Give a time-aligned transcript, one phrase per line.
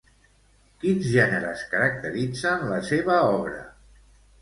[0.83, 3.65] Quins gèneres caracteritzen la seva obra?